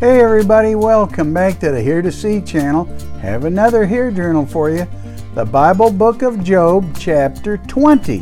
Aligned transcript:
Hey 0.00 0.20
everybody, 0.20 0.76
welcome 0.76 1.34
back 1.34 1.58
to 1.58 1.72
the 1.72 1.78
Hear2See 1.78 2.46
channel. 2.46 2.84
Have 3.18 3.44
another 3.44 3.84
HEAR 3.84 4.12
Journal 4.12 4.46
for 4.46 4.70
you. 4.70 4.86
The 5.34 5.44
Bible 5.44 5.90
Book 5.90 6.22
of 6.22 6.44
Job, 6.44 6.96
chapter 6.96 7.56
20. 7.56 8.18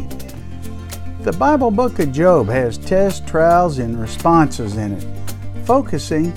The 1.20 1.36
Bible 1.38 1.70
Book 1.70 1.98
of 1.98 2.12
Job 2.12 2.48
has 2.48 2.78
tests, 2.78 3.20
trials, 3.30 3.78
and 3.78 4.00
responses 4.00 4.78
in 4.78 4.92
it, 4.92 5.06
focusing 5.66 6.32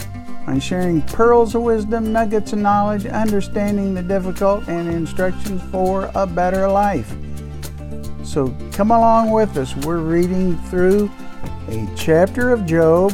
on 0.46 0.60
sharing 0.60 1.02
pearls 1.04 1.56
of 1.56 1.62
wisdom, 1.62 2.12
nuggets 2.12 2.51
of 2.51 2.60
knowledge, 2.60 3.06
understanding 3.06 3.94
the 3.94 4.03
difficult, 4.03 4.67
and 4.67 4.90
instructions 4.90 5.62
for 5.71 6.12
a 6.15 6.28
better 6.28 6.67
life. 6.67 7.15
So 8.26 8.53
come 8.74 8.92
along 8.92 9.31
with 9.31 9.56
us. 9.56 9.74
We're 9.85 9.99
reading 9.99 10.58
through 10.63 11.10
a 11.69 11.87
chapter 11.96 12.51
of 12.51 12.65
Job 12.65 13.13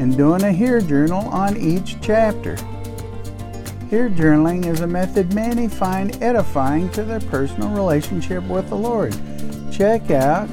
and 0.00 0.16
doing 0.16 0.42
a 0.42 0.52
HEAR 0.52 0.80
Journal 0.80 1.28
on 1.28 1.58
each 1.58 2.00
chapter. 2.00 2.56
HEAR 3.90 4.08
journaling 4.08 4.64
is 4.64 4.80
a 4.80 4.86
method 4.86 5.34
many 5.34 5.68
find 5.68 6.20
edifying 6.22 6.88
to 6.90 7.02
their 7.02 7.20
personal 7.20 7.68
relationship 7.68 8.42
with 8.44 8.68
the 8.70 8.76
Lord. 8.76 9.14
Check 9.70 10.10
out 10.10 10.48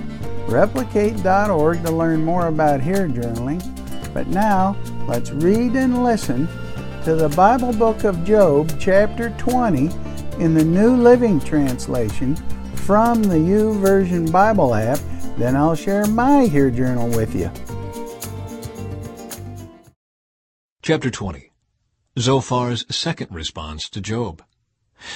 replicate.org 0.48 1.84
to 1.84 1.92
learn 1.92 2.26
more 2.26 2.48
about 2.48 2.82
HEAR 2.82 3.08
journaling. 3.08 3.64
But 4.14 4.28
now, 4.28 4.76
let's 5.08 5.32
read 5.32 5.76
and 5.76 6.04
listen 6.04 6.48
to 7.06 7.16
the 7.16 7.30
Bible 7.30 7.72
book 7.72 8.04
of 8.04 8.26
Job, 8.26 8.78
chapter 8.78 9.30
20, 9.38 9.90
in 10.40 10.54
the 10.54 10.66
New 10.66 10.98
Living 10.98 11.40
Translation 11.40 12.36
from 12.76 13.24
the 13.24 13.36
YouVersion 13.36 14.30
Bible 14.30 14.76
app. 14.76 15.00
Then 15.38 15.56
I'll 15.56 15.76
share 15.76 16.06
my 16.08 16.48
HEAR 16.48 16.70
Journal 16.70 17.08
with 17.10 17.34
you. 17.34 17.50
Chapter 20.88 21.10
20 21.10 21.52
Zophar's 22.18 22.86
second 22.90 23.28
response 23.32 23.90
to 23.90 24.00
Job. 24.00 24.42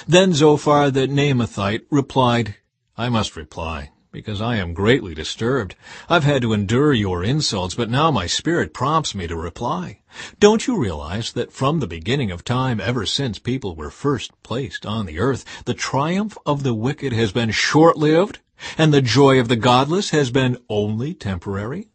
Then 0.05 0.33
Zophar 0.33 0.91
the 0.91 1.07
Naamathite 1.07 1.83
replied, 1.89 2.55
I 2.97 3.07
must 3.07 3.37
reply, 3.37 3.91
because 4.11 4.41
I 4.41 4.57
am 4.57 4.73
greatly 4.73 5.13
disturbed. 5.13 5.75
I've 6.09 6.25
had 6.25 6.41
to 6.41 6.51
endure 6.51 6.91
your 6.91 7.23
insults, 7.23 7.73
but 7.73 7.89
now 7.89 8.11
my 8.11 8.27
spirit 8.27 8.73
prompts 8.73 9.15
me 9.15 9.27
to 9.27 9.37
reply. 9.37 10.01
Don't 10.41 10.67
you 10.67 10.77
realize 10.77 11.31
that 11.31 11.53
from 11.53 11.79
the 11.79 11.87
beginning 11.87 12.31
of 12.31 12.43
time, 12.43 12.81
ever 12.81 13.05
since 13.05 13.39
people 13.39 13.73
were 13.73 13.89
first 13.89 14.33
placed 14.43 14.85
on 14.85 15.05
the 15.05 15.19
earth, 15.19 15.45
the 15.63 15.73
triumph 15.73 16.37
of 16.45 16.63
the 16.63 16.73
wicked 16.73 17.13
has 17.13 17.31
been 17.31 17.51
short-lived, 17.51 18.39
and 18.77 18.93
the 18.93 19.01
joy 19.01 19.39
of 19.39 19.47
the 19.47 19.55
godless 19.55 20.09
has 20.09 20.31
been 20.31 20.57
only 20.67 21.13
temporary? 21.13 21.90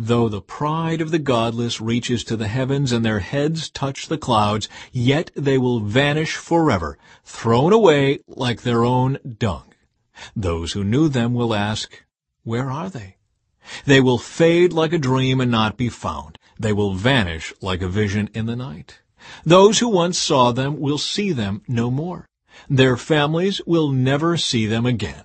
Though 0.00 0.28
the 0.28 0.40
pride 0.40 1.00
of 1.00 1.10
the 1.10 1.18
godless 1.18 1.80
reaches 1.80 2.22
to 2.24 2.36
the 2.36 2.46
heavens 2.46 2.92
and 2.92 3.04
their 3.04 3.18
heads 3.18 3.68
touch 3.68 4.06
the 4.06 4.16
clouds, 4.16 4.68
yet 4.92 5.32
they 5.34 5.58
will 5.58 5.80
vanish 5.80 6.36
forever, 6.36 6.96
thrown 7.24 7.72
away 7.72 8.20
like 8.28 8.62
their 8.62 8.84
own 8.84 9.18
dung. 9.38 9.74
Those 10.36 10.72
who 10.72 10.84
knew 10.84 11.08
them 11.08 11.34
will 11.34 11.52
ask, 11.52 12.04
Where 12.44 12.70
are 12.70 12.88
they? 12.88 13.16
They 13.86 14.00
will 14.00 14.18
fade 14.18 14.72
like 14.72 14.92
a 14.92 14.98
dream 14.98 15.40
and 15.40 15.50
not 15.50 15.76
be 15.76 15.88
found. 15.88 16.38
They 16.60 16.72
will 16.72 16.94
vanish 16.94 17.52
like 17.60 17.82
a 17.82 17.88
vision 17.88 18.30
in 18.32 18.46
the 18.46 18.56
night. 18.56 19.00
Those 19.44 19.80
who 19.80 19.88
once 19.88 20.16
saw 20.16 20.52
them 20.52 20.78
will 20.78 20.98
see 20.98 21.32
them 21.32 21.62
no 21.66 21.90
more. 21.90 22.28
Their 22.70 22.96
families 22.96 23.60
will 23.66 23.90
never 23.90 24.36
see 24.36 24.66
them 24.66 24.86
again. 24.86 25.24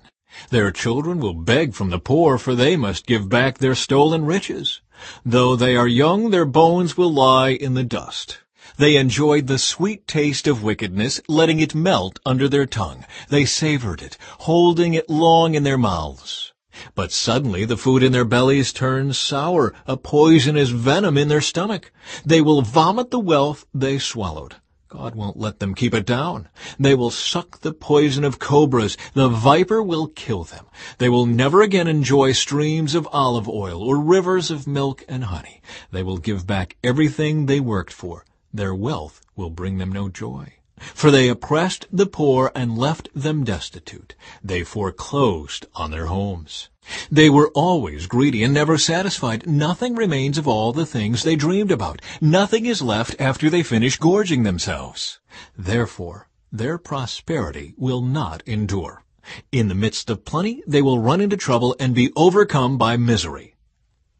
Their 0.50 0.70
children 0.70 1.20
will 1.20 1.34
beg 1.34 1.74
from 1.74 1.90
the 1.90 1.98
poor, 1.98 2.38
for 2.38 2.54
they 2.54 2.76
must 2.76 3.06
give 3.06 3.28
back 3.28 3.58
their 3.58 3.74
stolen 3.74 4.24
riches. 4.24 4.80
Though 5.24 5.56
they 5.56 5.76
are 5.76 5.86
young, 5.86 6.30
their 6.30 6.44
bones 6.44 6.96
will 6.96 7.12
lie 7.12 7.50
in 7.50 7.74
the 7.74 7.84
dust. 7.84 8.38
They 8.76 8.96
enjoyed 8.96 9.46
the 9.46 9.58
sweet 9.58 10.08
taste 10.08 10.48
of 10.48 10.62
wickedness, 10.62 11.20
letting 11.28 11.60
it 11.60 11.74
melt 11.74 12.18
under 12.26 12.48
their 12.48 12.66
tongue. 12.66 13.04
They 13.28 13.44
savored 13.44 14.02
it, 14.02 14.18
holding 14.40 14.94
it 14.94 15.08
long 15.08 15.54
in 15.54 15.62
their 15.62 15.78
mouths. 15.78 16.52
But 16.96 17.12
suddenly 17.12 17.64
the 17.64 17.76
food 17.76 18.02
in 18.02 18.10
their 18.10 18.24
bellies 18.24 18.72
turns 18.72 19.16
sour, 19.16 19.72
a 19.86 19.96
poisonous 19.96 20.70
venom 20.70 21.16
in 21.16 21.28
their 21.28 21.40
stomach. 21.40 21.92
They 22.24 22.40
will 22.40 22.62
vomit 22.62 23.12
the 23.12 23.20
wealth 23.20 23.66
they 23.72 23.98
swallowed. 23.98 24.56
God 24.94 25.16
won't 25.16 25.36
let 25.36 25.58
them 25.58 25.74
keep 25.74 25.92
it 25.92 26.06
down. 26.06 26.48
They 26.78 26.94
will 26.94 27.10
suck 27.10 27.62
the 27.62 27.72
poison 27.72 28.22
of 28.22 28.38
cobras. 28.38 28.96
The 29.14 29.28
viper 29.28 29.82
will 29.82 30.06
kill 30.06 30.44
them. 30.44 30.66
They 30.98 31.08
will 31.08 31.26
never 31.26 31.62
again 31.62 31.88
enjoy 31.88 32.30
streams 32.30 32.94
of 32.94 33.08
olive 33.10 33.48
oil 33.48 33.82
or 33.82 33.98
rivers 33.98 34.52
of 34.52 34.68
milk 34.68 35.04
and 35.08 35.24
honey. 35.24 35.60
They 35.90 36.04
will 36.04 36.18
give 36.18 36.46
back 36.46 36.76
everything 36.84 37.46
they 37.46 37.58
worked 37.58 37.92
for. 37.92 38.24
Their 38.52 38.72
wealth 38.72 39.20
will 39.34 39.50
bring 39.50 39.78
them 39.78 39.90
no 39.90 40.08
joy. 40.08 40.54
For 40.78 41.10
they 41.10 41.28
oppressed 41.28 41.86
the 41.92 42.06
poor 42.06 42.50
and 42.54 42.76
left 42.76 43.08
them 43.14 43.44
destitute. 43.44 44.14
They 44.42 44.64
foreclosed 44.64 45.66
on 45.74 45.90
their 45.90 46.06
homes. 46.06 46.68
They 47.10 47.30
were 47.30 47.50
always 47.54 48.06
greedy 48.06 48.42
and 48.42 48.52
never 48.52 48.76
satisfied. 48.76 49.46
Nothing 49.46 49.94
remains 49.94 50.36
of 50.36 50.46
all 50.46 50.72
the 50.72 50.84
things 50.84 51.22
they 51.22 51.36
dreamed 51.36 51.70
about. 51.70 52.02
Nothing 52.20 52.66
is 52.66 52.82
left 52.82 53.16
after 53.18 53.48
they 53.48 53.62
finish 53.62 53.96
gorging 53.96 54.42
themselves. 54.42 55.20
Therefore, 55.56 56.28
their 56.52 56.76
prosperity 56.76 57.74
will 57.76 58.02
not 58.02 58.42
endure. 58.46 59.04
In 59.50 59.68
the 59.68 59.74
midst 59.74 60.10
of 60.10 60.24
plenty, 60.24 60.62
they 60.66 60.82
will 60.82 60.98
run 60.98 61.20
into 61.20 61.36
trouble 61.36 61.74
and 61.80 61.94
be 61.94 62.12
overcome 62.14 62.76
by 62.76 62.96
misery. 62.96 63.54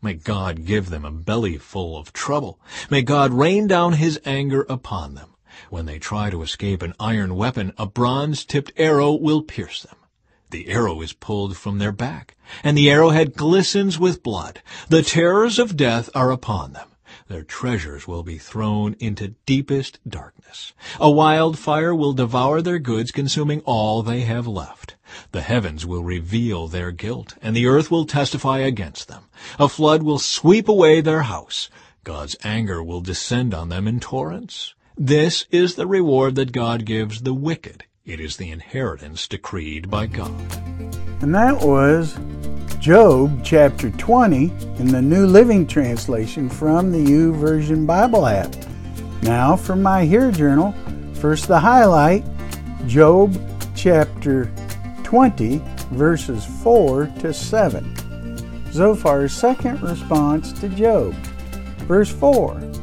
May 0.01 0.15
God 0.15 0.65
give 0.65 0.89
them 0.89 1.05
a 1.05 1.11
belly 1.11 1.59
full 1.59 1.99
of 1.99 2.13
trouble. 2.13 2.59
May 2.91 3.03
God 3.03 3.33
rain 3.33 3.67
down 3.67 3.95
his 3.95 4.19
anger 4.25 4.65
upon 4.69 5.15
them. 5.15 5.34
When 5.71 5.87
they 5.87 5.99
try 5.99 6.31
to 6.31 6.43
escape 6.43 6.83
an 6.83 6.95
iron 6.99 7.37
weapon, 7.37 7.73
a 7.79 7.87
bronze-tipped 7.87 8.73
arrow 8.77 9.13
will 9.13 9.43
pierce 9.43 9.83
them. 9.83 9.97
The 10.51 10.69
arrow 10.69 11.01
is 11.01 11.13
pulled 11.13 11.57
from 11.57 11.79
their 11.79 11.93
back, 11.93 12.37
and 12.63 12.77
the 12.77 12.91
arrowhead 12.91 13.35
glistens 13.35 13.99
with 13.99 14.23
blood. 14.23 14.63
The 14.89 15.03
terrors 15.03 15.59
of 15.59 15.77
death 15.77 16.11
are 16.15 16.31
upon 16.31 16.73
them. 16.73 16.89
Their 17.29 17.43
treasures 17.43 18.07
will 18.07 18.23
be 18.23 18.39
thrown 18.39 18.97
into 18.99 19.35
deepest 19.47 19.99
darkness. 20.07 20.73
A 21.01 21.11
wildfire 21.11 21.95
will 21.95 22.13
devour 22.13 22.61
their 22.61 22.79
goods, 22.79 23.11
consuming 23.11 23.61
all 23.61 24.03
they 24.03 24.23
have 24.23 24.47
left. 24.47 24.97
The 25.33 25.43
heavens 25.43 25.87
will 25.87 26.05
reveal 26.05 26.69
their 26.69 26.91
guilt, 26.91 27.35
and 27.41 27.57
the 27.57 27.67
earth 27.67 27.91
will 27.91 28.05
testify 28.05 28.59
against 28.59 29.09
them. 29.09 29.25
A 29.59 29.69
flood 29.69 30.03
will 30.03 30.19
sweep 30.19 30.69
away 30.69 31.01
their 31.01 31.23
house. 31.23 31.71
God's 32.03 32.37
anger 32.45 32.83
will 32.83 33.01
descend 33.01 33.55
on 33.55 33.71
them 33.71 33.89
in 33.89 34.01
torrents. 34.01 34.75
This 34.97 35.47
is 35.50 35.75
the 35.75 35.88
reward 35.88 36.37
that 36.37 36.53
God 36.53 36.84
gives 36.84 37.22
the 37.22 37.34
wicked 37.34 37.82
it 38.05 38.21
is 38.21 38.37
the 38.37 38.53
inheritance 38.53 39.27
decreed 39.27 39.91
by 39.91 40.06
God. 40.06 40.31
And 41.21 41.34
that 41.34 41.59
was 41.62 42.16
Job 42.78 43.43
chapter 43.43 43.91
20 43.91 44.53
in 44.78 44.88
the 44.88 45.03
New 45.03 45.27
Living 45.27 45.66
Translation 45.66 46.49
from 46.49 46.93
the 46.93 47.05
YouVersion 47.05 47.87
Bible 47.87 48.27
app. 48.27 48.55
Now 49.22 49.56
for 49.56 49.75
my 49.75 50.05
HEAR 50.05 50.31
Journal, 50.31 50.72
first 51.15 51.49
the 51.49 51.59
highlight 51.59 52.25
Job 52.87 53.34
chapter 53.75 54.53
20, 55.03 55.61
verses 55.91 56.44
4 56.62 57.06
to 57.21 57.32
7. 57.32 57.94
Zophar's 58.66 59.32
second 59.32 59.82
response 59.82 60.53
to 60.61 60.69
Job. 60.69 61.15
Verse 61.88 62.12
4 62.12 62.74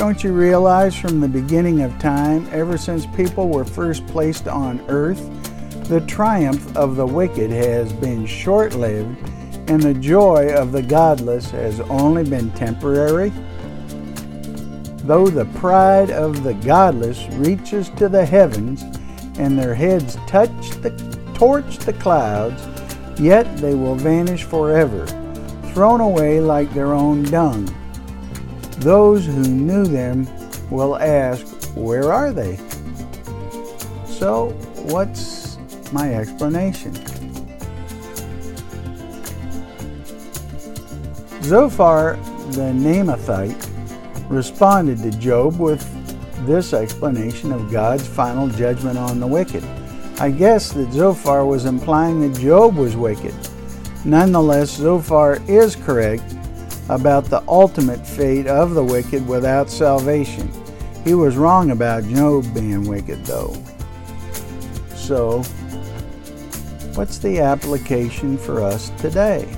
don't 0.00 0.24
you 0.24 0.32
realize 0.32 0.96
from 0.96 1.20
the 1.20 1.28
beginning 1.28 1.82
of 1.82 1.98
time, 1.98 2.48
ever 2.52 2.78
since 2.78 3.04
people 3.14 3.50
were 3.50 3.66
first 3.66 4.06
placed 4.06 4.48
on 4.48 4.82
earth, 4.88 5.20
the 5.90 6.00
triumph 6.06 6.74
of 6.74 6.96
the 6.96 7.04
wicked 7.04 7.50
has 7.50 7.92
been 7.92 8.24
short 8.24 8.74
lived, 8.74 9.18
and 9.68 9.82
the 9.82 9.92
joy 9.92 10.54
of 10.54 10.72
the 10.72 10.80
godless 10.80 11.50
has 11.50 11.80
only 11.80 12.24
been 12.24 12.50
temporary? 12.52 13.30
Though 15.04 15.28
the 15.28 15.44
pride 15.56 16.10
of 16.10 16.44
the 16.44 16.54
godless 16.54 17.26
reaches 17.32 17.90
to 17.90 18.08
the 18.08 18.24
heavens, 18.24 18.80
and 19.38 19.58
their 19.58 19.74
heads 19.74 20.16
touch 20.26 20.70
the 20.80 20.92
torch 21.34 21.76
the 21.76 21.92
clouds, 21.92 22.66
yet 23.20 23.54
they 23.58 23.74
will 23.74 23.96
vanish 23.96 24.44
forever, 24.44 25.04
thrown 25.74 26.00
away 26.00 26.40
like 26.40 26.72
their 26.72 26.94
own 26.94 27.24
dung. 27.24 27.68
Those 28.80 29.26
who 29.26 29.42
knew 29.42 29.84
them 29.84 30.26
will 30.70 30.96
ask, 30.96 31.46
Where 31.74 32.14
are 32.14 32.32
they? 32.32 32.56
So, 34.06 34.50
what's 34.88 35.58
my 35.92 36.14
explanation? 36.14 36.94
Zophar 41.42 42.16
the 42.52 42.72
Naamathite 42.72 43.68
responded 44.30 44.98
to 45.02 45.10
Job 45.10 45.60
with 45.60 45.86
this 46.46 46.72
explanation 46.72 47.52
of 47.52 47.70
God's 47.70 48.06
final 48.06 48.48
judgment 48.48 48.96
on 48.96 49.20
the 49.20 49.26
wicked. 49.26 49.62
I 50.18 50.30
guess 50.30 50.72
that 50.72 50.90
Zophar 50.90 51.44
was 51.44 51.66
implying 51.66 52.20
that 52.22 52.40
Job 52.40 52.76
was 52.76 52.96
wicked. 52.96 53.34
Nonetheless, 54.06 54.70
Zophar 54.70 55.38
is 55.46 55.76
correct 55.76 56.34
about 56.88 57.26
the 57.26 57.42
ultimate 57.46 58.06
fate 58.06 58.46
of 58.46 58.74
the 58.74 58.84
wicked 58.84 59.26
without 59.26 59.70
salvation. 59.70 60.50
He 61.04 61.14
was 61.14 61.36
wrong 61.36 61.70
about 61.70 62.04
Job 62.04 62.52
being 62.54 62.86
wicked, 62.86 63.24
though. 63.24 63.54
So, 64.94 65.42
what's 66.94 67.18
the 67.18 67.40
application 67.40 68.36
for 68.36 68.62
us 68.62 68.90
today? 68.98 69.48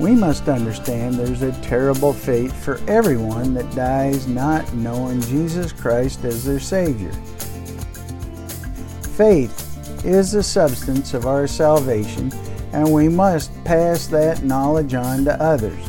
We 0.00 0.14
must 0.14 0.48
understand 0.48 1.16
there's 1.16 1.42
a 1.42 1.52
terrible 1.60 2.14
fate 2.14 2.52
for 2.52 2.80
everyone 2.88 3.52
that 3.52 3.70
dies 3.74 4.26
not 4.26 4.72
knowing 4.72 5.20
Jesus 5.20 5.72
Christ 5.72 6.24
as 6.24 6.42
their 6.42 6.58
Savior. 6.58 7.12
Faith 9.14 9.69
is 10.04 10.32
the 10.32 10.42
substance 10.42 11.14
of 11.14 11.26
our 11.26 11.46
salvation, 11.46 12.32
and 12.72 12.92
we 12.92 13.08
must 13.08 13.52
pass 13.64 14.06
that 14.08 14.42
knowledge 14.42 14.94
on 14.94 15.24
to 15.24 15.42
others. 15.42 15.88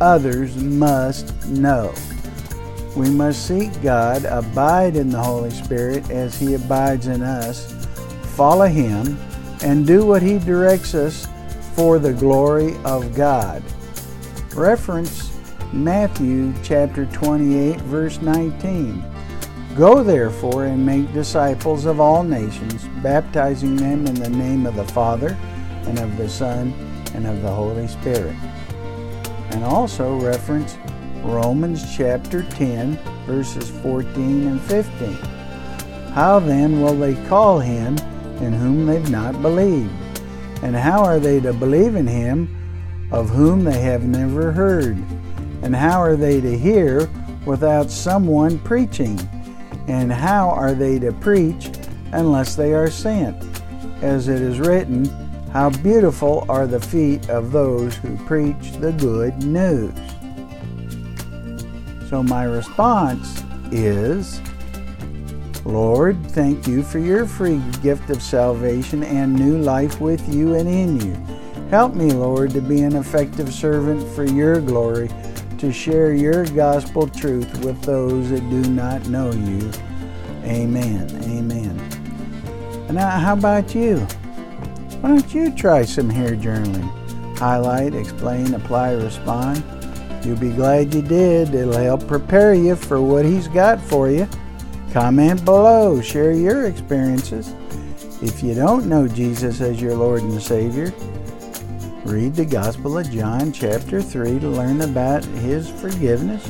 Others 0.00 0.56
must 0.56 1.46
know. 1.48 1.94
We 2.96 3.10
must 3.10 3.46
seek 3.46 3.70
God, 3.82 4.24
abide 4.24 4.96
in 4.96 5.10
the 5.10 5.22
Holy 5.22 5.50
Spirit 5.50 6.10
as 6.10 6.38
He 6.38 6.54
abides 6.54 7.08
in 7.08 7.22
us, 7.22 7.86
follow 8.36 8.66
Him, 8.66 9.18
and 9.62 9.86
do 9.86 10.06
what 10.06 10.22
He 10.22 10.38
directs 10.38 10.94
us 10.94 11.26
for 11.74 11.98
the 11.98 12.12
glory 12.12 12.76
of 12.84 13.14
God. 13.14 13.62
Reference 14.54 15.30
Matthew 15.72 16.54
chapter 16.62 17.04
28, 17.06 17.80
verse 17.82 18.20
19. 18.22 19.04
Go 19.76 20.02
therefore 20.02 20.64
and 20.64 20.86
make 20.86 21.12
disciples 21.12 21.84
of 21.84 22.00
all 22.00 22.22
nations, 22.22 22.88
baptizing 23.02 23.76
them 23.76 24.06
in 24.06 24.14
the 24.14 24.30
name 24.30 24.64
of 24.64 24.74
the 24.74 24.86
Father, 24.86 25.36
and 25.84 25.98
of 25.98 26.16
the 26.16 26.30
Son, 26.30 26.72
and 27.12 27.26
of 27.26 27.42
the 27.42 27.50
Holy 27.50 27.86
Spirit. 27.86 28.34
And 29.50 29.62
also 29.62 30.16
reference 30.16 30.78
Romans 31.22 31.94
chapter 31.94 32.42
10, 32.42 32.96
verses 33.26 33.68
14 33.82 34.48
and 34.48 34.60
15. 34.62 35.12
How 36.14 36.38
then 36.38 36.80
will 36.80 36.96
they 36.96 37.14
call 37.26 37.60
him 37.60 37.98
in 38.40 38.54
whom 38.54 38.86
they've 38.86 39.10
not 39.10 39.42
believed? 39.42 39.92
And 40.62 40.74
how 40.74 41.04
are 41.04 41.20
they 41.20 41.38
to 41.40 41.52
believe 41.52 41.96
in 41.96 42.06
him 42.06 42.48
of 43.12 43.28
whom 43.28 43.62
they 43.62 43.82
have 43.82 44.04
never 44.04 44.52
heard? 44.52 44.96
And 45.60 45.76
how 45.76 46.00
are 46.00 46.16
they 46.16 46.40
to 46.40 46.56
hear 46.56 47.10
without 47.44 47.90
someone 47.90 48.58
preaching? 48.60 49.20
And 49.88 50.12
how 50.12 50.50
are 50.50 50.74
they 50.74 50.98
to 50.98 51.12
preach 51.12 51.70
unless 52.12 52.56
they 52.56 52.74
are 52.74 52.90
sent? 52.90 53.36
As 54.02 54.28
it 54.28 54.42
is 54.42 54.58
written, 54.58 55.04
How 55.52 55.70
beautiful 55.70 56.44
are 56.48 56.66
the 56.66 56.80
feet 56.80 57.28
of 57.30 57.52
those 57.52 57.96
who 57.96 58.16
preach 58.26 58.72
the 58.78 58.92
good 58.92 59.42
news. 59.44 59.94
So 62.08 62.22
my 62.22 62.44
response 62.44 63.42
is, 63.72 64.40
Lord, 65.64 66.24
thank 66.30 66.68
you 66.68 66.84
for 66.84 67.00
your 67.00 67.26
free 67.26 67.60
gift 67.82 68.10
of 68.10 68.22
salvation 68.22 69.02
and 69.02 69.34
new 69.34 69.58
life 69.58 70.00
with 70.00 70.32
you 70.32 70.54
and 70.54 70.68
in 70.68 71.00
you. 71.00 71.14
Help 71.70 71.94
me, 71.94 72.12
Lord, 72.12 72.50
to 72.52 72.60
be 72.60 72.82
an 72.82 72.94
effective 72.94 73.52
servant 73.52 74.06
for 74.14 74.24
your 74.24 74.60
glory, 74.60 75.08
to 75.58 75.72
share 75.72 76.12
your 76.12 76.44
gospel 76.46 77.08
truth 77.08 77.64
with 77.64 77.80
those 77.82 78.30
that 78.30 78.48
do 78.50 78.62
not 78.70 79.08
know 79.08 79.32
you. 79.32 79.70
Amen. 80.44 81.08
Amen. 81.24 82.94
Now, 82.94 83.10
how 83.10 83.32
about 83.32 83.74
you? 83.74 83.98
Why 85.00 85.10
don't 85.10 85.34
you 85.34 85.54
try 85.54 85.84
some 85.84 86.08
HEAR 86.10 86.36
journaling? 86.36 86.88
Highlight, 87.38 87.94
explain, 87.94 88.54
apply, 88.54 88.92
respond. 88.92 89.64
You'll 90.24 90.38
be 90.38 90.50
glad 90.50 90.94
you 90.94 91.02
did. 91.02 91.54
It'll 91.54 91.72
help 91.74 92.06
prepare 92.06 92.54
you 92.54 92.76
for 92.76 93.00
what 93.00 93.24
He's 93.24 93.48
got 93.48 93.80
for 93.80 94.10
you. 94.10 94.28
Comment 94.92 95.44
below, 95.44 96.00
share 96.00 96.32
your 96.32 96.66
experiences. 96.66 97.54
If 98.22 98.42
you 98.42 98.54
don't 98.54 98.86
know 98.86 99.06
Jesus 99.06 99.60
as 99.60 99.80
your 99.80 99.94
Lord 99.94 100.22
and 100.22 100.42
Savior, 100.42 100.92
read 102.06 102.34
the 102.34 102.44
Gospel 102.44 102.98
of 102.98 103.10
John, 103.10 103.52
chapter 103.52 104.00
3, 104.00 104.38
to 104.40 104.48
learn 104.48 104.80
about 104.80 105.24
His 105.24 105.68
forgiveness 105.68 106.48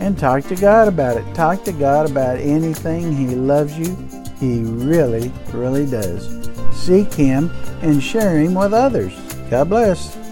and 0.00 0.18
talk 0.18 0.44
to 0.44 0.56
God 0.56 0.88
about 0.88 1.16
it. 1.16 1.34
Talk 1.34 1.64
to 1.64 1.72
God 1.72 2.10
about 2.10 2.38
anything. 2.38 3.12
He 3.12 3.34
loves 3.34 3.78
you. 3.78 3.96
He 4.38 4.60
really, 4.62 5.32
really 5.52 5.86
does. 5.86 6.48
Seek 6.72 7.12
Him 7.12 7.50
and 7.82 8.02
share 8.02 8.38
Him 8.38 8.54
with 8.54 8.72
others. 8.72 9.12
God 9.50 9.68
bless. 9.68 10.23